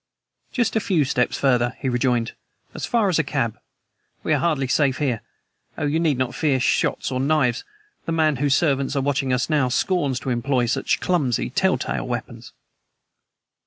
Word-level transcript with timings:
"Just 0.51 0.75
a 0.75 0.79
few 0.79 1.05
steps 1.05 1.37
farther," 1.37 1.77
he 1.79 1.87
rejoined; 1.87 2.31
"as 2.73 2.87
far 2.87 3.07
as 3.07 3.19
a 3.19 3.23
cab. 3.23 3.59
We 4.23 4.33
are 4.33 4.39
hardly 4.39 4.67
safe 4.67 4.97
here. 4.97 5.21
Oh, 5.77 5.85
you 5.85 5.99
need 5.99 6.17
not 6.17 6.33
fear 6.33 6.59
shots 6.59 7.11
or 7.11 7.19
knives. 7.19 7.63
The 8.07 8.11
man 8.11 8.37
whose 8.37 8.55
servants 8.55 8.95
are 8.95 9.03
watching 9.03 9.31
us 9.31 9.47
now 9.47 9.69
scorns 9.69 10.19
to 10.21 10.31
employ 10.31 10.65
such 10.65 11.01
clumsy, 11.01 11.51
tell 11.51 11.77
tale 11.77 12.07
weapons." 12.07 12.51